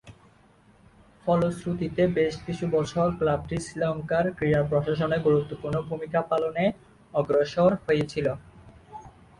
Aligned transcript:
ফলশ্রুতিতে, 1.25 2.03
বেশকিছু 2.19 2.65
বছর 2.75 3.07
ক্লাবটি 3.19 3.57
শ্রীলঙ্কার 3.65 4.25
ক্রীড়া 4.37 4.61
প্রশাসনে 4.69 5.17
গুরুত্বপূর্ণ 5.25 5.75
ভূমিকা 5.89 6.19
পালনে 6.31 6.63
অগ্রসর 7.13 7.71
হয়েছিল। 7.85 8.27